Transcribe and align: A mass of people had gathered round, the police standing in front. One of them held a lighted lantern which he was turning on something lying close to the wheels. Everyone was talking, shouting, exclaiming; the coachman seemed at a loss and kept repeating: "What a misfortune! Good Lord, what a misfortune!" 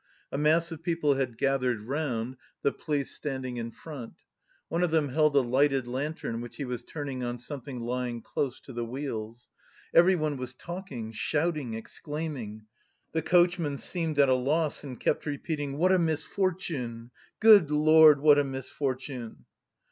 A 0.31 0.37
mass 0.39 0.71
of 0.71 0.81
people 0.81 1.13
had 1.13 1.37
gathered 1.37 1.83
round, 1.83 2.37
the 2.63 2.71
police 2.71 3.11
standing 3.11 3.57
in 3.57 3.69
front. 3.69 4.15
One 4.67 4.81
of 4.81 4.89
them 4.89 5.09
held 5.09 5.35
a 5.35 5.41
lighted 5.41 5.85
lantern 5.85 6.41
which 6.41 6.55
he 6.55 6.65
was 6.65 6.81
turning 6.81 7.21
on 7.23 7.37
something 7.37 7.79
lying 7.79 8.23
close 8.23 8.59
to 8.61 8.73
the 8.73 8.83
wheels. 8.83 9.51
Everyone 9.93 10.37
was 10.37 10.55
talking, 10.55 11.11
shouting, 11.11 11.75
exclaiming; 11.75 12.65
the 13.11 13.21
coachman 13.21 13.77
seemed 13.77 14.17
at 14.17 14.27
a 14.27 14.33
loss 14.33 14.83
and 14.83 14.99
kept 14.99 15.27
repeating: 15.27 15.77
"What 15.77 15.91
a 15.91 15.99
misfortune! 15.99 17.11
Good 17.39 17.69
Lord, 17.69 18.21
what 18.21 18.39
a 18.39 18.43
misfortune!" 18.43 19.45